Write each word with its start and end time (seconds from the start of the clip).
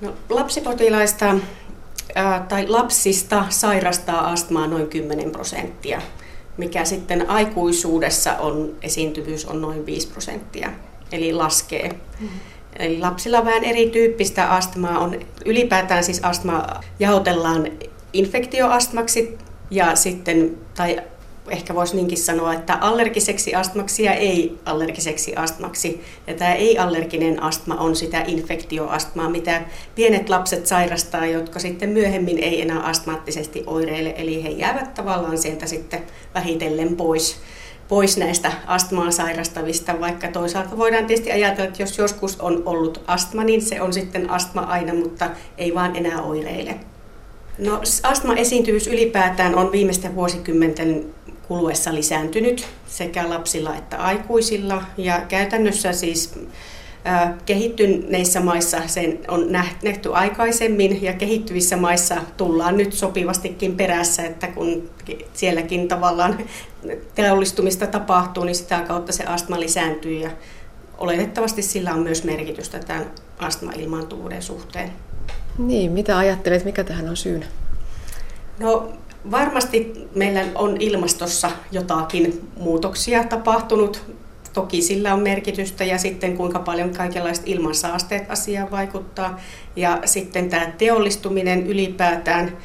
No, 0.00 0.12
lapsipotilaista 0.28 1.34
ää, 2.14 2.46
tai 2.48 2.68
lapsista 2.68 3.44
sairastaa 3.48 4.30
astmaa 4.30 4.66
noin 4.66 4.86
10 4.86 5.30
prosenttia, 5.30 6.02
mikä 6.56 6.84
sitten 6.84 7.30
aikuisuudessa 7.30 8.32
on, 8.32 8.74
esiintyvyys 8.82 9.44
on 9.44 9.62
noin 9.62 9.86
5 9.86 10.08
prosenttia, 10.08 10.72
eli 11.12 11.32
laskee. 11.32 11.88
Mm-hmm. 11.88 12.40
Eli 12.78 12.98
lapsilla 12.98 13.38
on 13.38 13.44
vähän 13.44 13.64
erityyppistä 13.64 14.50
astmaa. 14.50 14.98
On, 14.98 15.20
ylipäätään 15.44 16.04
siis 16.04 16.24
astma 16.24 16.66
jaotellaan 16.98 17.68
infektioastmaksi 18.12 19.38
ja 19.70 19.96
sitten, 19.96 20.58
tai 20.74 21.00
ehkä 21.50 21.74
voisi 21.74 21.96
niinkin 21.96 22.18
sanoa, 22.18 22.54
että 22.54 22.74
allergiseksi 22.74 23.54
astmaksi 23.54 24.02
ja 24.02 24.14
ei-allergiseksi 24.14 25.36
astmaksi. 25.36 26.04
Ja 26.26 26.34
tämä 26.34 26.54
ei-allerginen 26.54 27.42
astma 27.42 27.74
on 27.74 27.96
sitä 27.96 28.24
infektioastmaa, 28.26 29.30
mitä 29.30 29.62
pienet 29.94 30.28
lapset 30.28 30.66
sairastaa, 30.66 31.26
jotka 31.26 31.58
sitten 31.58 31.88
myöhemmin 31.88 32.38
ei 32.38 32.62
enää 32.62 32.80
astmaattisesti 32.80 33.62
oireile. 33.66 34.14
Eli 34.16 34.42
he 34.42 34.48
jäävät 34.48 34.94
tavallaan 34.94 35.38
sieltä 35.38 35.66
sitten 35.66 36.02
vähitellen 36.34 36.96
pois 36.96 37.36
pois 37.88 38.16
näistä 38.16 38.52
astmaa 38.66 39.10
sairastavista, 39.10 40.00
vaikka 40.00 40.28
toisaalta 40.28 40.76
voidaan 40.76 41.06
tietysti 41.06 41.32
ajatella, 41.32 41.68
että 41.68 41.82
jos 41.82 41.98
joskus 41.98 42.40
on 42.40 42.62
ollut 42.66 43.02
astma, 43.06 43.44
niin 43.44 43.62
se 43.62 43.82
on 43.82 43.92
sitten 43.92 44.30
astma 44.30 44.60
aina, 44.60 44.94
mutta 44.94 45.30
ei 45.58 45.74
vaan 45.74 45.96
enää 45.96 46.22
oireile. 46.22 46.80
No, 47.58 47.80
astma-esiintyvyys 48.02 48.86
ylipäätään 48.86 49.54
on 49.54 49.72
viimeisten 49.72 50.14
vuosikymmenten 50.14 51.04
kuluessa 51.48 51.94
lisääntynyt 51.94 52.66
sekä 52.86 53.30
lapsilla 53.30 53.76
että 53.76 53.96
aikuisilla. 53.96 54.82
Ja 54.96 55.20
käytännössä 55.28 55.92
siis 55.92 56.34
kehittyneissä 57.46 58.40
maissa 58.40 58.78
sen 58.86 59.18
on 59.28 59.52
nähty 59.82 60.14
aikaisemmin 60.14 61.02
ja 61.02 61.12
kehittyvissä 61.12 61.76
maissa 61.76 62.16
tullaan 62.36 62.76
nyt 62.76 62.92
sopivastikin 62.92 63.76
perässä, 63.76 64.22
että 64.22 64.46
kun 64.46 64.90
sielläkin 65.32 65.88
tavallaan 65.88 66.38
teollistumista 67.14 67.86
tapahtuu, 67.86 68.44
niin 68.44 68.54
sitä 68.54 68.80
kautta 68.80 69.12
se 69.12 69.24
astma 69.24 69.60
lisääntyy 69.60 70.12
ja 70.12 70.30
oletettavasti 70.98 71.62
sillä 71.62 71.94
on 71.94 72.00
myös 72.00 72.24
merkitystä 72.24 72.78
tämän 72.78 73.10
astma-ilmaantuvuuden 73.38 74.42
suhteen. 74.42 74.92
Niin, 75.58 75.92
mitä 75.92 76.18
ajattelet, 76.18 76.64
mikä 76.64 76.84
tähän 76.84 77.08
on 77.08 77.16
syynä? 77.16 77.46
No 78.58 78.92
varmasti 79.30 79.92
meillä 80.14 80.44
on 80.54 80.76
ilmastossa 80.80 81.50
jotakin 81.72 82.48
muutoksia 82.56 83.24
tapahtunut. 83.24 84.02
Toki 84.52 84.82
sillä 84.82 85.14
on 85.14 85.20
merkitystä 85.20 85.84
ja 85.84 85.98
sitten 85.98 86.36
kuinka 86.36 86.58
paljon 86.58 86.90
kaikenlaiset 86.90 87.48
ilmansaasteet 87.48 88.30
asiaan 88.30 88.70
vaikuttaa. 88.70 89.40
Ja 89.76 90.00
sitten 90.04 90.50
tämä 90.50 90.72
teollistuminen 90.78 91.66
ylipäätään. 91.66 92.56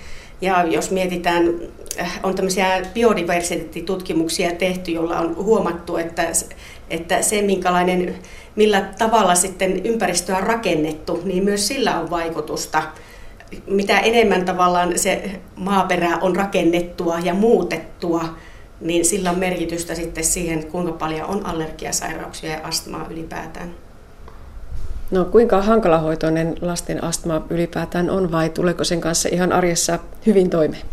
Ja 0.42 0.64
jos 0.64 0.92
mietitään, 0.92 1.54
äh, 2.00 2.20
on 2.24 2.36
tämmöisiä 2.36 2.82
biodiversiteettitutkimuksia 2.94 4.52
tehty, 4.52 4.92
jolla 4.92 5.20
on 5.20 5.36
huomattu, 5.36 5.98
että, 5.98 6.28
että 6.90 7.22
se 7.22 7.42
minkälainen, 7.42 8.16
millä 8.56 8.82
tavalla 8.98 9.36
sitten 9.36 9.86
ympäristöä 9.86 10.38
on 10.38 10.44
rakennettu, 10.44 11.22
niin 11.24 11.44
myös 11.44 11.68
sillä 11.68 12.00
on 12.00 12.10
vaikutusta 12.10 12.84
mitä 13.68 14.00
enemmän 14.00 14.46
tavallaan 14.46 15.00
se 15.00 15.40
maaperä 15.56 16.18
on 16.22 16.36
rakennettua 16.36 17.20
ja 17.20 17.34
muutettua, 17.34 18.26
niin 18.82 19.06
sillä 19.06 19.32
on 19.32 19.40
merkitystä 19.40 19.96
sitten 19.96 20.24
siihen, 20.24 20.68
kuinka 20.68 20.92
paljon 20.92 21.30
on 21.30 21.46
allergiasairauksia 21.46 22.52
ja 22.52 22.60
astmaa 22.64 23.08
ylipäätään. 23.10 23.70
No 25.12 25.26
kuinka 25.26 25.62
hankalahoitoinen 25.62 26.56
lasten 26.62 27.04
astma 27.04 27.42
ylipäätään 27.50 28.10
on 28.10 28.32
vai 28.32 28.50
tuleeko 28.50 28.84
sen 28.84 29.02
kanssa 29.02 29.30
ihan 29.32 29.52
arjessa 29.52 30.00
hyvin 30.26 30.50
toimeen? 30.50 30.84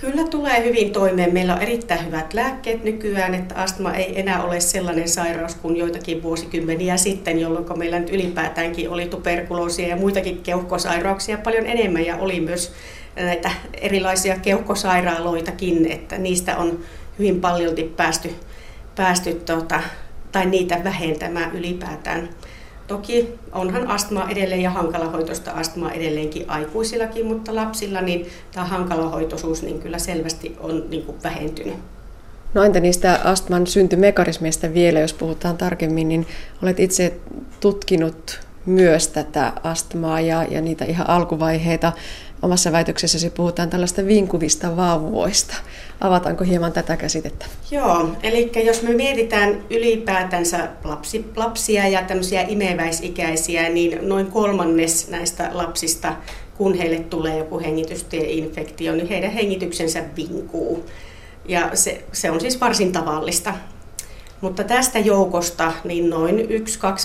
Kyllä 0.00 0.24
tulee 0.24 0.64
hyvin 0.64 0.92
toimeen. 0.92 1.32
Meillä 1.32 1.54
on 1.54 1.62
erittäin 1.62 2.06
hyvät 2.06 2.34
lääkkeet 2.34 2.84
nykyään, 2.84 3.34
että 3.34 3.54
astma 3.54 3.94
ei 3.94 4.20
enää 4.20 4.42
ole 4.42 4.60
sellainen 4.60 5.08
sairaus 5.08 5.54
kuin 5.54 5.76
joitakin 5.76 6.22
vuosikymmeniä 6.22 6.96
sitten, 6.96 7.40
jolloin 7.40 7.78
meillä 7.78 7.98
nyt 7.98 8.10
ylipäätäänkin 8.10 8.90
oli 8.90 9.06
tuberkuloosia 9.06 9.88
ja 9.88 9.96
muitakin 9.96 10.42
keuhkosairauksia 10.42 11.38
paljon 11.38 11.66
enemmän 11.66 12.06
ja 12.06 12.16
oli 12.16 12.40
myös 12.40 12.72
näitä 13.16 13.50
erilaisia 13.80 14.36
keuhkosairaaloitakin, 14.36 15.92
että 15.92 16.18
niistä 16.18 16.56
on 16.56 16.78
hyvin 17.18 17.40
paljolti 17.40 17.92
päästy, 17.96 18.34
päästy 18.96 19.32
tuota, 19.34 19.80
tai 20.32 20.46
niitä 20.46 20.80
vähentämään 20.84 21.56
ylipäätään. 21.56 22.28
Toki 22.88 23.34
onhan 23.52 23.86
astmaa 23.86 24.30
edelleen 24.30 24.60
ja 24.60 24.70
hankalahoitoista 24.70 25.50
astmaa 25.50 25.92
edelleenkin 25.92 26.50
aikuisillakin, 26.50 27.26
mutta 27.26 27.54
lapsilla 27.54 28.00
niin 28.00 28.26
tämä 28.52 28.66
hankalahoitoisuus 28.66 29.62
niin 29.62 29.80
kyllä 29.80 29.98
selvästi 29.98 30.56
on 30.60 30.84
niin 30.90 31.02
kuin 31.02 31.22
vähentynyt. 31.24 31.74
No 32.54 32.62
entä 32.62 32.80
niistä 32.80 33.20
astman 33.24 33.66
syntymekanismeista 33.66 34.74
vielä, 34.74 35.00
jos 35.00 35.12
puhutaan 35.12 35.56
tarkemmin, 35.56 36.08
niin 36.08 36.26
olet 36.62 36.80
itse 36.80 37.16
tutkinut 37.60 38.40
myös 38.66 39.08
tätä 39.08 39.52
astmaa 39.62 40.20
ja, 40.20 40.42
ja 40.50 40.60
niitä 40.60 40.84
ihan 40.84 41.10
alkuvaiheita. 41.10 41.92
Omassa 42.42 42.72
väitöksessäsi 42.72 43.30
puhutaan 43.30 43.70
tällaista 43.70 44.06
vinkuvista 44.06 44.76
vauvoista. 44.76 45.54
Avataanko 46.00 46.44
hieman 46.44 46.72
tätä 46.72 46.96
käsitettä? 46.96 47.46
Joo, 47.70 48.10
eli 48.22 48.50
jos 48.64 48.82
me 48.82 48.94
mietitään 48.94 49.64
ylipäätänsä 49.70 50.68
lapsi, 50.84 51.24
lapsia 51.36 51.88
ja 51.88 52.02
tämmöisiä 52.02 52.42
imeväisikäisiä, 52.48 53.68
niin 53.68 54.08
noin 54.08 54.26
kolmannes 54.26 55.08
näistä 55.08 55.50
lapsista, 55.52 56.16
kun 56.56 56.74
heille 56.74 56.98
tulee 56.98 57.38
joku 57.38 57.60
hengitystieinfektio, 57.60 58.92
niin 58.94 59.08
heidän 59.08 59.30
hengityksensä 59.30 60.04
vinkuu. 60.16 60.84
Ja 61.48 61.70
se, 61.74 62.04
se 62.12 62.30
on 62.30 62.40
siis 62.40 62.60
varsin 62.60 62.92
tavallista. 62.92 63.54
Mutta 64.40 64.64
tästä 64.64 64.98
joukosta 64.98 65.72
niin 65.84 66.10
noin 66.10 66.38
1-2 66.38 66.40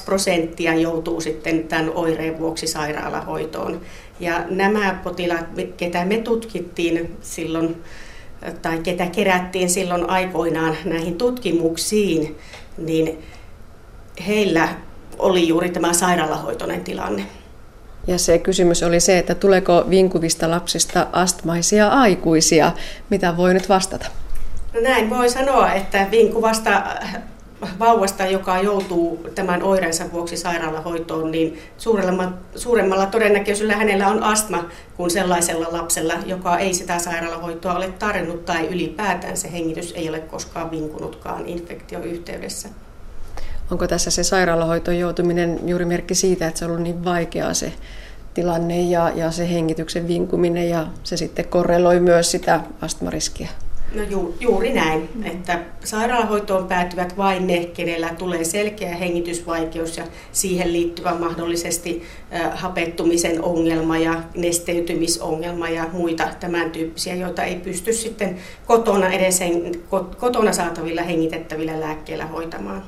prosenttia 0.06 0.74
joutuu 0.74 1.22
sitten 1.22 1.64
tämän 1.64 1.92
oireen 1.96 2.40
vuoksi 2.40 2.68
sairaalahoitoon. 2.68 3.82
Ja 4.24 4.46
nämä 4.50 5.00
potilaat, 5.04 5.46
ketä 5.78 6.06
me 6.06 6.18
tutkittiin 6.18 7.18
silloin, 7.22 7.84
tai 8.62 8.80
ketä 8.80 9.06
kerättiin 9.06 9.70
silloin 9.70 10.10
aikoinaan 10.10 10.78
näihin 10.86 11.18
tutkimuksiin, 11.18 12.38
niin 12.78 13.24
heillä 14.28 14.68
oli 15.20 15.48
juuri 15.48 15.70
tämä 15.70 15.94
sairaalahoitoinen 15.94 16.84
tilanne. 16.84 17.26
Ja 18.08 18.18
se 18.18 18.38
kysymys 18.38 18.84
oli 18.84 19.00
se, 19.00 19.18
että 19.18 19.36
tuleeko 19.36 19.86
vinkuvista 19.90 20.52
lapsista 20.52 21.08
astmaisia 21.12 21.88
aikuisia. 21.88 22.72
Mitä 23.10 23.38
voi 23.38 23.54
nyt 23.54 23.70
vastata? 23.70 24.08
No 24.74 24.82
näin 24.82 25.10
voi 25.10 25.30
sanoa, 25.30 25.74
että 25.74 26.08
vinkuvasta 26.12 26.84
vauvasta, 27.80 28.26
joka 28.26 28.60
joutuu 28.60 29.28
tämän 29.36 29.64
oireensa 29.64 30.12
vuoksi 30.12 30.38
sairaalahoitoon, 30.38 31.32
niin 31.32 31.60
suuremmalla, 31.78 32.34
suuremmalla 32.56 33.06
todennäköisyydellä 33.06 33.78
hänellä 33.78 34.08
on 34.08 34.24
astma 34.24 34.66
kuin 34.98 35.12
sellaisella 35.12 35.68
lapsella, 35.72 36.14
joka 36.26 36.58
ei 36.58 36.74
sitä 36.74 37.00
sairaalahoitoa 37.00 37.76
ole 37.76 37.90
tarjonnut 38.00 38.46
tai 38.46 38.68
ylipäätään 38.68 39.38
se 39.38 39.52
hengitys 39.52 39.92
ei 39.92 40.10
ole 40.10 40.20
koskaan 40.20 40.72
vinkunutkaan 40.72 41.46
infektioyhteydessä. 41.46 42.70
Onko 43.72 43.88
tässä 43.88 44.12
se 44.12 44.24
sairaalahoitoon 44.24 45.00
joutuminen 45.00 45.60
juuri 45.66 45.86
merkki 45.86 46.16
siitä, 46.16 46.48
että 46.48 46.60
se 46.60 46.66
on 46.66 46.72
ollut 46.72 46.84
niin 46.84 47.06
vaikeaa 47.06 47.54
se 47.54 47.74
tilanne 48.34 48.82
ja, 48.82 49.12
ja 49.16 49.32
se 49.32 49.50
hengityksen 49.50 50.08
vinkuminen 50.08 50.70
ja 50.70 50.88
se 51.04 51.18
sitten 51.18 51.48
korreloi 51.48 52.00
myös 52.00 52.32
sitä 52.32 52.60
astmariskiä? 52.82 53.50
No 53.94 54.04
ju, 54.04 54.36
juuri 54.40 54.74
näin, 54.74 55.10
että 55.24 55.60
sairaalahoitoon 55.84 56.68
päätyvät 56.68 57.18
vain 57.18 57.48
ne, 57.48 57.66
kenellä 57.66 58.10
tulee 58.10 58.44
selkeä 58.44 58.96
hengitysvaikeus 58.96 59.98
ja 59.98 60.04
siihen 60.32 60.74
liittyvä 60.74 61.16
mahdollisesti 61.16 62.04
äh, 62.34 62.60
hapettumisen 62.60 63.44
ongelma 63.44 63.98
ja 63.98 64.22
nesteytymisongelma 64.36 65.70
ja 65.70 65.86
muita 65.92 66.28
tämän 66.40 66.72
tyyppisiä, 66.72 67.16
joita 67.16 67.44
ei 67.44 67.56
pysty 67.56 67.94
sitten 67.94 68.38
kotona 68.66 69.10
edes 69.10 69.40
kotona 70.18 70.54
saatavilla 70.54 71.02
hengitettävillä 71.02 71.80
lääkkeillä 71.80 72.26
hoitamaan. 72.26 72.84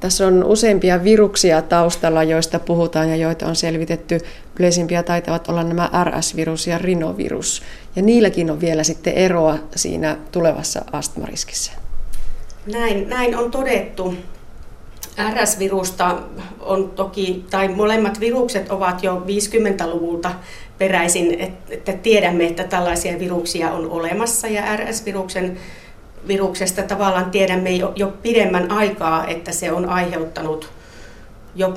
Tässä 0.00 0.26
on 0.26 0.44
useampia 0.44 1.04
viruksia 1.04 1.62
taustalla, 1.62 2.22
joista 2.22 2.58
puhutaan 2.58 3.08
ja 3.08 3.16
joita 3.16 3.46
on 3.46 3.56
selvitetty. 3.56 4.20
Yleisimpiä 4.58 5.02
taitavat 5.02 5.48
olla 5.48 5.62
nämä 5.62 5.90
RS-virus 6.04 6.66
ja 6.66 6.78
rinovirus. 6.78 7.62
Ja 7.96 8.02
niilläkin 8.02 8.50
on 8.50 8.60
vielä 8.60 8.84
sitten 8.84 9.12
eroa 9.12 9.58
siinä 9.76 10.16
tulevassa 10.32 10.84
astmariskissä. 10.92 11.72
Näin, 12.72 13.08
näin 13.08 13.36
on 13.36 13.50
todettu. 13.50 14.14
RS-virusta 15.32 16.16
on 16.60 16.90
toki, 16.90 17.44
tai 17.50 17.68
molemmat 17.68 18.20
virukset 18.20 18.70
ovat 18.70 19.02
jo 19.02 19.22
50-luvulta 19.26 20.30
peräisin, 20.78 21.54
että 21.70 21.92
tiedämme, 21.92 22.46
että 22.46 22.64
tällaisia 22.64 23.18
viruksia 23.18 23.72
on 23.72 23.90
olemassa 23.90 24.48
ja 24.48 24.76
RS-viruksen 24.76 25.56
viruksesta 26.28 26.82
tavallaan 26.82 27.30
tiedämme 27.30 27.70
jo, 27.70 27.92
jo 27.96 28.12
pidemmän 28.22 28.70
aikaa, 28.70 29.26
että 29.26 29.52
se 29.52 29.72
on 29.72 29.88
aiheuttanut 29.88 30.70
jo 31.54 31.74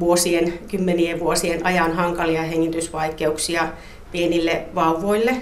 vuosien, 0.00 0.58
kymmenien 0.68 1.20
vuosien 1.20 1.66
ajan 1.66 1.92
hankalia 1.92 2.42
hengitysvaikeuksia 2.42 3.68
pienille 4.12 4.62
vauvoille. 4.74 5.36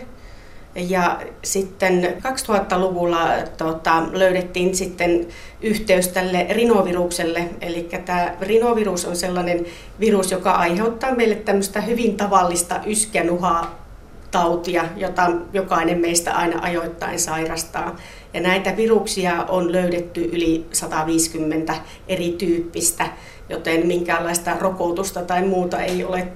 Ja 0.75 1.21
sitten 1.45 2.17
2000-luvulla 2.19 3.29
tota, 3.57 4.03
löydettiin 4.13 4.77
sitten 4.77 5.27
yhteys 5.61 6.09
tälle 6.09 6.47
rinovirukselle. 6.51 7.49
Eli 7.61 7.89
tämä 8.05 8.35
rinovirus 8.41 9.05
on 9.05 9.17
sellainen 9.17 9.67
virus, 10.01 10.31
joka 10.31 10.53
aiheuttaa 10.53 11.15
meille 11.15 11.35
tämmöistä 11.35 11.81
hyvin 11.81 12.17
tavallista 12.17 12.81
yskänuhaa 12.87 13.83
tautia, 14.31 14.85
jota 14.97 15.31
jokainen 15.53 15.99
meistä 15.99 16.35
aina 16.35 16.63
ajoittain 16.63 17.19
sairastaa. 17.19 17.97
Ja 18.35 18.41
näitä 18.41 18.77
viruksia 18.77 19.45
on 19.49 19.73
löydetty 19.73 20.31
yli 20.33 20.67
150 20.73 21.75
erityyppistä, 22.09 23.07
joten 23.49 23.87
minkäänlaista 23.87 24.57
rokotusta 24.61 25.23
tai 25.23 25.43
muuta 25.43 25.81
ei 25.81 26.05
ole 26.05 26.29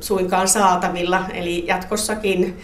suinkaan 0.00 0.48
saatavilla. 0.48 1.24
Eli 1.34 1.64
jatkossakin 1.66 2.58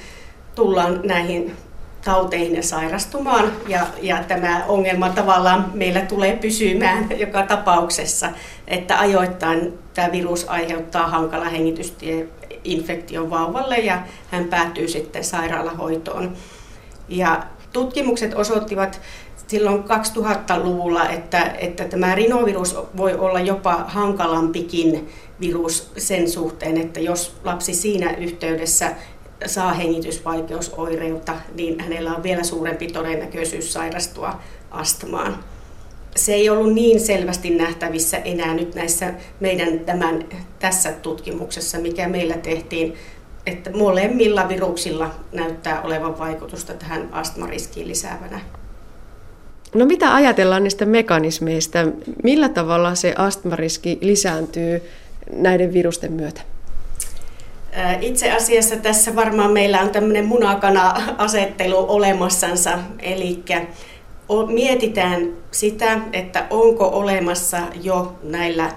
tullaan 0.55 1.01
näihin 1.05 1.57
tauteihin 2.05 2.57
ja 2.57 2.63
sairastumaan. 2.63 3.53
Ja, 3.69 3.87
ja 4.03 4.25
tämä 4.29 4.65
ongelma 4.69 5.09
tavallaan 5.09 5.71
meillä 5.75 6.01
tulee 6.01 6.37
pysymään 6.37 7.07
joka 7.25 7.43
tapauksessa, 7.43 8.31
että 8.67 8.99
ajoittain 8.99 9.79
tämä 9.95 10.13
virus 10.13 10.49
aiheuttaa 10.49 11.07
hankala 11.07 11.45
hengitystieinfektion 11.45 13.31
vauvalle 13.31 13.77
ja 13.77 14.03
hän 14.31 14.45
päätyy 14.45 14.89
sitten 14.89 15.25
sairaalahoitoon. 15.25 16.33
Ja 17.09 17.43
tutkimukset 17.73 18.35
osoittivat 18.35 19.01
silloin 19.47 19.85
2000-luvulla, 19.85 21.09
että, 21.09 21.45
että 21.45 21.85
tämä 21.85 22.15
rinovirus 22.15 22.77
voi 22.97 23.15
olla 23.15 23.41
jopa 23.41 23.85
hankalampikin 23.89 25.09
virus 25.41 25.93
sen 25.97 26.31
suhteen, 26.31 26.77
että 26.77 27.01
jos 27.01 27.37
lapsi 27.45 27.75
siinä 27.75 28.15
yhteydessä 28.17 28.93
saa 29.47 29.73
hengitysvaikeusoireutta, 29.73 31.35
niin 31.55 31.81
hänellä 31.81 32.15
on 32.15 32.23
vielä 32.23 32.45
suurempi 32.45 32.87
todennäköisyys 32.87 33.73
sairastua 33.73 34.41
astmaan. 34.71 35.45
Se 36.17 36.35
ei 36.35 36.51
ollut 36.51 36.73
niin 36.73 37.01
selvästi 37.01 37.51
nähtävissä 37.51 38.17
enää 38.17 38.55
nyt 38.55 38.75
näissä 38.75 39.15
meidän 39.41 39.81
tämän, 39.81 40.25
tässä 40.59 40.93
tutkimuksessa, 40.93 41.79
mikä 41.79 42.09
meillä 42.09 42.35
tehtiin, 42.35 42.95
että 43.49 43.71
molemmilla 43.71 44.49
viruksilla 44.49 45.11
näyttää 45.33 45.83
olevan 45.83 46.19
vaikutusta 46.19 46.75
tähän 46.75 47.09
astmariskiin 47.13 47.89
lisäävänä. 47.89 48.41
No 49.75 49.87
mitä 49.87 50.15
ajatellaan 50.15 50.63
niistä 50.63 50.85
mekanismeista? 50.85 51.79
Millä 52.23 52.49
tavalla 52.49 52.95
se 52.95 53.15
astmariski 53.17 53.99
lisääntyy 54.01 54.83
näiden 55.33 55.73
virusten 55.73 56.13
myötä? 56.13 56.41
Itse 58.01 58.33
asiassa 58.33 58.77
tässä 58.77 59.17
varmaan 59.17 59.53
meillä 59.53 59.81
on 59.81 59.91
tämmöinen 59.91 60.27
munakana-asettelu 60.27 61.85
olemassansa, 61.89 62.79
eli 62.99 63.45
mietitään 64.47 65.29
sitä, 65.51 66.01
että 66.13 66.47
onko 66.51 66.89
olemassa 66.89 67.59
jo 67.83 68.19
näillä 68.23 68.71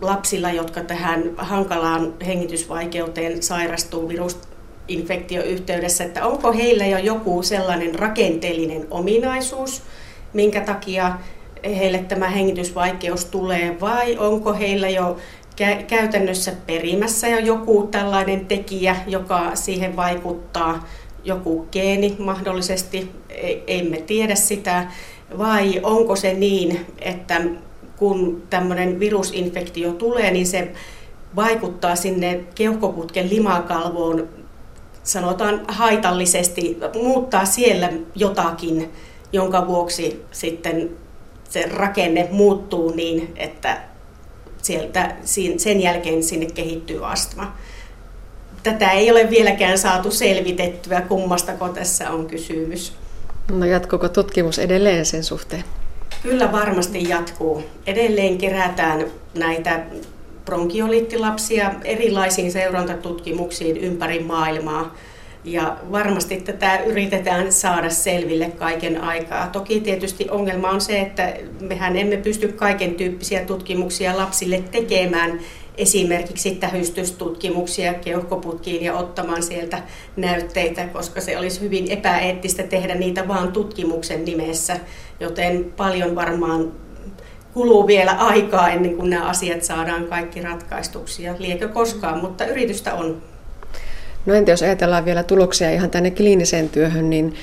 lapsilla, 0.00 0.50
jotka 0.50 0.80
tähän 0.80 1.30
hankalaan 1.36 2.14
hengitysvaikeuteen 2.26 3.42
sairastuu 3.42 4.08
virusinfektioyhteydessä, 4.08 6.04
että 6.04 6.26
onko 6.26 6.52
heillä 6.52 6.86
jo 6.86 6.98
joku 6.98 7.42
sellainen 7.42 7.94
rakenteellinen 7.94 8.86
ominaisuus, 8.90 9.82
minkä 10.32 10.60
takia 10.60 11.18
heille 11.64 11.98
tämä 11.98 12.28
hengitysvaikeus 12.28 13.24
tulee, 13.24 13.80
vai 13.80 14.18
onko 14.18 14.54
heillä 14.54 14.88
jo 14.88 15.16
käytännössä 15.86 16.52
perimässä 16.66 17.28
jo 17.28 17.38
joku 17.38 17.88
tällainen 17.90 18.46
tekijä, 18.46 18.96
joka 19.06 19.50
siihen 19.54 19.96
vaikuttaa, 19.96 20.88
joku 21.24 21.66
geeni 21.72 22.16
mahdollisesti, 22.18 23.10
emme 23.66 23.96
tiedä 23.96 24.34
sitä, 24.34 24.86
vai 25.38 25.80
onko 25.82 26.16
se 26.16 26.34
niin, 26.34 26.86
että 26.98 27.40
kun 28.00 28.42
tämmöinen 28.50 29.00
virusinfektio 29.00 29.92
tulee, 29.92 30.30
niin 30.30 30.46
se 30.46 30.72
vaikuttaa 31.36 31.96
sinne 31.96 32.40
keuhkoputken 32.54 33.30
limakalvoon, 33.30 34.28
sanotaan 35.02 35.60
haitallisesti, 35.68 36.78
muuttaa 37.02 37.44
siellä 37.44 37.92
jotakin, 38.14 38.90
jonka 39.32 39.66
vuoksi 39.66 40.22
sitten 40.32 40.90
se 41.48 41.68
rakenne 41.72 42.28
muuttuu 42.30 42.90
niin, 42.90 43.32
että 43.36 43.82
sieltä, 44.62 45.16
sen 45.56 45.80
jälkeen 45.80 46.22
sinne 46.22 46.46
kehittyy 46.46 47.06
astma. 47.06 47.56
Tätä 48.62 48.90
ei 48.90 49.10
ole 49.10 49.30
vieläkään 49.30 49.78
saatu 49.78 50.10
selvitettyä, 50.10 51.00
kummastako 51.00 51.68
tässä 51.68 52.10
on 52.10 52.26
kysymys. 52.26 52.92
No 53.50 53.64
jatkuuko 53.64 54.08
tutkimus 54.08 54.58
edelleen 54.58 55.06
sen 55.06 55.24
suhteen? 55.24 55.64
Kyllä 56.22 56.52
varmasti 56.52 57.08
jatkuu. 57.08 57.62
Edelleen 57.86 58.38
kerätään 58.38 59.06
näitä 59.34 59.80
bronkioliittilapsia 60.44 61.72
erilaisiin 61.84 62.52
seurantatutkimuksiin 62.52 63.76
ympäri 63.76 64.18
maailmaa. 64.18 64.94
Ja 65.44 65.76
varmasti 65.92 66.36
tätä 66.36 66.78
yritetään 66.78 67.52
saada 67.52 67.90
selville 67.90 68.50
kaiken 68.58 69.00
aikaa. 69.00 69.46
Toki 69.46 69.80
tietysti 69.80 70.26
ongelma 70.30 70.70
on 70.70 70.80
se, 70.80 71.00
että 71.00 71.34
mehän 71.60 71.96
emme 71.96 72.16
pysty 72.16 72.48
kaiken 72.48 72.94
tyyppisiä 72.94 73.44
tutkimuksia 73.44 74.16
lapsille 74.16 74.62
tekemään, 74.70 75.40
esimerkiksi 75.80 76.50
tähystystutkimuksia 76.50 77.94
keuhkoputkiin 77.94 78.84
ja 78.84 78.94
ottamaan 78.94 79.42
sieltä 79.42 79.82
näytteitä, 80.16 80.86
koska 80.86 81.20
se 81.20 81.38
olisi 81.38 81.60
hyvin 81.60 81.90
epäeettistä 81.90 82.62
tehdä 82.62 82.94
niitä 82.94 83.28
vain 83.28 83.52
tutkimuksen 83.52 84.24
nimessä, 84.24 84.76
joten 85.20 85.72
paljon 85.76 86.14
varmaan 86.14 86.72
kuluu 87.54 87.86
vielä 87.86 88.12
aikaa 88.12 88.70
ennen 88.70 88.96
kuin 88.96 89.10
nämä 89.10 89.28
asiat 89.28 89.62
saadaan 89.62 90.04
kaikki 90.04 90.42
ratkaistuksi 90.42 91.22
ja 91.22 91.34
liekö 91.38 91.68
koskaan, 91.68 92.20
mutta 92.20 92.46
yritystä 92.46 92.94
on. 92.94 93.22
No 94.26 94.34
entä 94.34 94.50
jos 94.50 94.62
ajatellaan 94.62 95.04
vielä 95.04 95.22
tuloksia 95.22 95.70
ihan 95.70 95.90
tänne 95.90 96.10
kliiniseen 96.10 96.68
työhön, 96.68 97.10
niin 97.10 97.34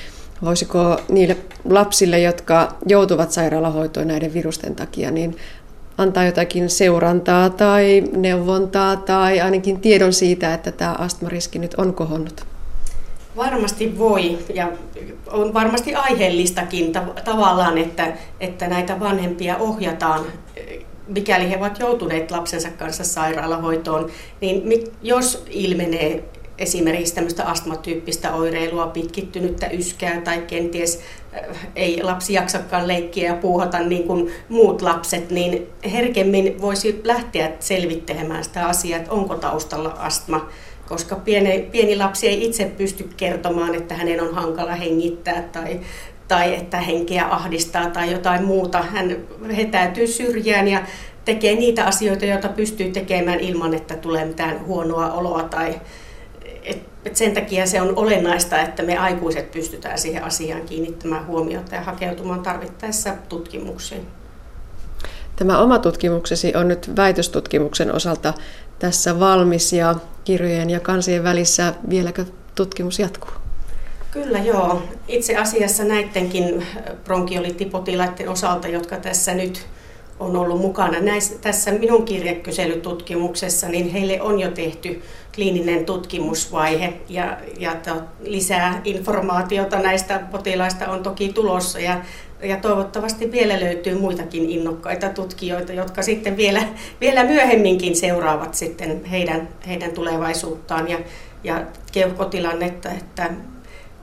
voisiko 0.41 1.01
niille 1.09 1.37
lapsille, 1.65 2.19
jotka 2.19 2.77
joutuvat 2.87 3.31
sairaalahoitoon 3.31 4.07
näiden 4.07 4.33
virusten 4.33 4.75
takia, 4.75 5.11
niin 5.11 5.37
antaa 5.97 6.23
jotakin 6.23 6.69
seurantaa 6.69 7.49
tai 7.49 8.03
neuvontaa 8.15 8.95
tai 8.95 9.41
ainakin 9.41 9.81
tiedon 9.81 10.13
siitä, 10.13 10.53
että 10.53 10.71
tämä 10.71 10.93
astmariski 10.93 11.59
nyt 11.59 11.73
on 11.73 11.93
kohonnut? 11.93 12.45
Varmasti 13.35 13.97
voi 13.97 14.37
ja 14.53 14.71
on 15.31 15.53
varmasti 15.53 15.95
aiheellistakin 15.95 16.91
tavallaan, 17.25 17.77
että, 17.77 18.13
että 18.39 18.67
näitä 18.67 18.99
vanhempia 18.99 19.57
ohjataan 19.57 20.25
mikäli 21.07 21.49
he 21.49 21.57
ovat 21.57 21.79
joutuneet 21.79 22.31
lapsensa 22.31 22.69
kanssa 22.69 23.03
sairaalahoitoon, 23.03 24.09
niin 24.41 24.83
jos 25.01 25.45
ilmenee 25.49 26.23
esimerkiksi 26.57 27.15
tämmöistä 27.15 27.43
astmatyyppistä 27.43 28.33
oireilua, 28.33 28.87
pitkittynyttä 28.87 29.67
yskää 29.67 30.21
tai 30.21 30.41
kenties 30.47 31.01
äh, 31.33 31.67
ei 31.75 32.03
lapsi 32.03 32.33
jaksakaan 32.33 32.87
leikkiä 32.87 33.29
ja 33.29 33.35
puuhata 33.35 33.79
niin 33.79 34.03
kuin 34.03 34.31
muut 34.49 34.81
lapset, 34.81 35.29
niin 35.29 35.67
herkemmin 35.91 36.61
voisi 36.61 37.01
lähteä 37.03 37.51
selvittelemään 37.59 38.43
sitä 38.43 38.65
asiaa, 38.65 38.99
että 38.99 39.11
onko 39.11 39.35
taustalla 39.35 39.89
astma, 39.89 40.49
koska 40.87 41.15
pieni, 41.15 41.67
pieni 41.71 41.95
lapsi 41.95 42.27
ei 42.27 42.45
itse 42.45 42.65
pysty 42.77 43.09
kertomaan, 43.17 43.75
että 43.75 43.95
hänen 43.95 44.21
on 44.21 44.35
hankala 44.35 44.75
hengittää 44.75 45.41
tai, 45.41 45.79
tai 46.27 46.55
että 46.55 46.77
henkeä 46.77 47.25
ahdistaa 47.29 47.89
tai 47.89 48.11
jotain 48.11 48.45
muuta. 48.45 48.81
Hän 48.81 49.17
hetäytyy 49.55 50.07
syrjään 50.07 50.67
ja 50.67 50.81
tekee 51.25 51.55
niitä 51.55 51.85
asioita, 51.85 52.25
joita 52.25 52.49
pystyy 52.49 52.91
tekemään 52.91 53.39
ilman, 53.39 53.73
että 53.73 53.95
tulee 53.95 54.25
mitään 54.25 54.65
huonoa 54.65 55.13
oloa 55.13 55.43
tai, 55.43 55.75
et, 56.67 56.79
et 57.05 57.15
sen 57.15 57.33
takia 57.33 57.65
se 57.65 57.81
on 57.81 57.95
olennaista, 57.95 58.61
että 58.61 58.83
me 58.83 58.97
aikuiset 58.97 59.51
pystytään 59.51 59.99
siihen 59.99 60.23
asiaan 60.23 60.61
kiinnittämään 60.61 61.27
huomiota 61.27 61.75
ja 61.75 61.81
hakeutumaan 61.81 62.43
tarvittaessa 62.43 63.13
tutkimuksiin. 63.29 64.07
Tämä 65.35 65.59
oma 65.59 65.79
tutkimuksesi 65.79 66.55
on 66.55 66.67
nyt 66.67 66.95
väitöstutkimuksen 66.95 67.95
osalta 67.95 68.33
tässä 68.79 69.19
valmis 69.19 69.73
ja 69.73 69.95
kirjojen 70.23 70.69
ja 70.69 70.79
kansien 70.79 71.23
välissä 71.23 71.73
vieläkö 71.89 72.25
tutkimus 72.55 72.99
jatkuu? 72.99 73.31
Kyllä 74.11 74.39
joo. 74.39 74.83
Itse 75.07 75.35
asiassa 75.35 75.83
näidenkin 75.83 76.65
bronkiolittipotilaiden 77.03 78.29
osalta, 78.29 78.67
jotka 78.67 78.97
tässä 78.97 79.33
nyt 79.33 79.67
on 80.19 80.35
ollut 80.35 80.61
mukana. 80.61 80.99
Näissä, 80.99 81.35
tässä 81.41 81.71
minun 81.71 82.05
kirjekyselytutkimuksessa, 82.05 83.69
niin 83.69 83.89
heille 83.89 84.21
on 84.21 84.39
jo 84.39 84.51
tehty 84.51 85.01
kliininen 85.35 85.85
tutkimusvaihe 85.85 86.93
ja, 87.09 87.37
ja 87.59 87.75
to, 87.75 88.01
lisää 88.19 88.81
informaatiota 88.83 89.79
näistä 89.79 90.19
potilaista 90.31 90.87
on 90.87 91.03
toki 91.03 91.33
tulossa 91.33 91.79
ja 91.79 92.01
ja 92.43 92.57
toivottavasti 92.57 93.31
vielä 93.31 93.59
löytyy 93.59 93.99
muitakin 93.99 94.49
innokkaita 94.49 95.09
tutkijoita, 95.09 95.73
jotka 95.73 96.01
sitten 96.01 96.37
vielä, 96.37 96.63
vielä 97.01 97.23
myöhemminkin 97.23 97.95
seuraavat 97.95 98.53
sitten 98.53 99.05
heidän, 99.05 99.49
heidän 99.67 99.91
tulevaisuuttaan 99.91 100.89
ja, 100.89 100.99
ja 101.43 101.65
keuhkotilannetta, 101.91 102.89
että 102.89 103.29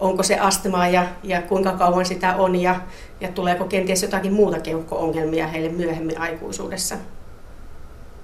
onko 0.05 0.23
se 0.23 0.39
astmaa 0.39 0.89
ja, 0.89 1.07
ja 1.23 1.43
kuinka 1.43 1.73
kauan 1.73 2.07
sitä 2.07 2.37
on 2.37 2.57
ja, 2.57 2.81
ja 3.21 3.29
tuleeko 3.29 3.65
kenties 3.65 4.03
jotakin 4.03 4.33
muuta 4.33 4.61
keuhko-ongelmia 4.61 5.47
heille 5.47 5.69
myöhemmin 5.69 6.21
aikuisuudessa. 6.21 6.97